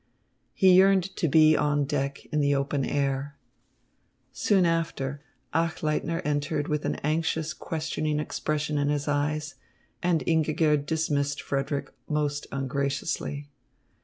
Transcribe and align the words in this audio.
He 0.55 0.73
yearned 0.73 1.15
to 1.17 1.27
be 1.27 1.55
on 1.55 1.85
deck 1.85 2.25
in 2.33 2.39
the 2.39 2.55
open 2.55 2.83
air. 2.83 3.37
Soon 4.31 4.65
after, 4.65 5.21
Achleitner 5.53 6.23
entered 6.25 6.67
with 6.67 6.85
an 6.85 6.95
anxious, 7.03 7.53
questioning 7.53 8.19
expression 8.19 8.79
in 8.79 8.89
his 8.89 9.07
eyes, 9.07 9.53
and 10.01 10.23
Ingigerd 10.25 10.87
dismissed 10.87 11.39
Frederick 11.39 11.93
most 12.09 12.47
ungraciously. 12.51 13.51